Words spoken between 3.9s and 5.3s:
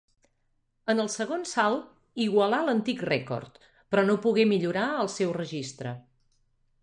però no pogué millorar el